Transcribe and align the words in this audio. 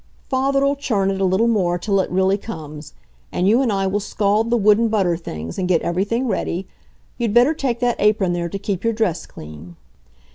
"Father'll 0.29 0.75
churn 0.75 1.11
it 1.11 1.21
a 1.21 1.25
little 1.25 1.47
more 1.47 1.77
till 1.77 1.99
it 1.99 2.09
really 2.09 2.35
comes. 2.39 2.95
And 3.31 3.47
you 3.47 3.61
and 3.61 3.71
I 3.71 3.85
will 3.85 3.99
scald 3.99 4.49
the 4.49 4.57
wooden 4.57 4.87
butter 4.87 5.15
things 5.15 5.59
and 5.59 5.67
get 5.67 5.83
everything 5.83 6.27
ready. 6.27 6.67
You'd 7.19 7.35
better 7.35 7.53
take 7.53 7.81
that 7.81 7.97
apron 8.01 8.33
there 8.33 8.49
to 8.49 8.57
keep 8.57 8.83
your 8.83 8.93
dress 8.93 9.27
clean." 9.27 9.75